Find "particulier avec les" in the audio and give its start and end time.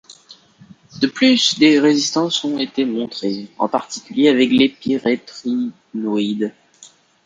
3.69-4.67